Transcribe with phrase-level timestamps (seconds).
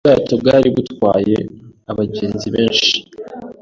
[0.03, 1.37] Ubwato bwari butwaye
[1.91, 2.91] abagenzi benshi.